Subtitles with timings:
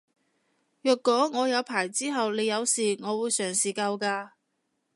[0.81, 4.31] 若果我有牌之後你有事我會嘗試救嘅